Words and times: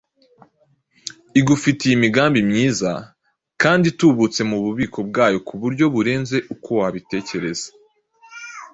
Igufitiye 1.39 1.93
imigambi 1.95 2.39
myiza 2.49 2.91
kandi 3.61 3.85
itubutse 3.91 4.41
mu 4.49 4.57
bubiko 4.63 4.99
bwayo 5.09 5.37
ku 5.47 5.53
buryo 5.61 5.85
burenze 5.93 6.37
uko 6.53 6.69
wabitekereza! 6.79 7.67